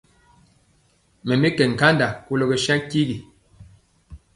[1.27, 3.17] Mɛ mi nkanda kolɔ kɛ saŋ tigi.